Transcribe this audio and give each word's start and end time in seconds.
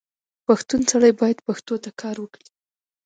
پښتون 0.47 0.81
سړی 0.91 1.11
باید 1.21 1.37
پښتو 1.47 1.73
ته 1.83 1.89
کار 2.01 2.15
وکړي. 2.19 2.47